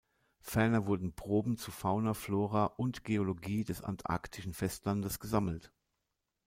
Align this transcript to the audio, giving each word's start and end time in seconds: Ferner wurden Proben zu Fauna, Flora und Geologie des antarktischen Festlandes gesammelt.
Ferner 0.39 0.87
wurden 0.87 1.13
Proben 1.13 1.57
zu 1.57 1.69
Fauna, 1.69 2.15
Flora 2.15 2.65
und 2.65 3.03
Geologie 3.03 3.63
des 3.63 3.83
antarktischen 3.83 4.51
Festlandes 4.51 5.19
gesammelt. 5.19 5.71